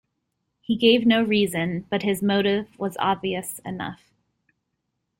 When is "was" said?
2.79-2.97